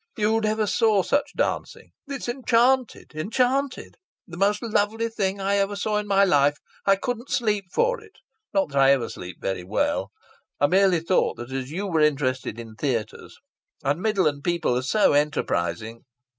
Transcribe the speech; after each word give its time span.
You 0.17 0.39
never 0.41 0.65
saw 0.65 1.03
such 1.03 1.35
dancing. 1.37 1.91
It's 2.07 2.27
enchanted 2.27 3.11
enchanted! 3.13 3.97
The 4.27 4.35
most 4.35 4.63
lovely 4.63 5.09
thing 5.09 5.39
I 5.39 5.57
ever 5.57 5.75
saw 5.75 5.97
in 5.97 6.07
my 6.07 6.23
life. 6.25 6.57
I 6.87 6.95
couldn't 6.95 7.29
sleep 7.29 7.65
for 7.71 8.01
it. 8.03 8.13
Not 8.51 8.69
that 8.69 8.79
I 8.79 8.93
ever 8.93 9.09
sleep 9.09 9.37
very 9.39 9.63
well! 9.63 10.09
I 10.59 10.65
merely 10.65 11.01
thought, 11.01 11.39
as 11.39 11.69
you 11.69 11.85
were 11.85 12.01
interested 12.01 12.59
in 12.59 12.73
theatres 12.73 13.37
and 13.83 14.01
Midland 14.01 14.43
people 14.43 14.75
are 14.75 14.81
so 14.81 15.13
enterprising!... 15.13 16.01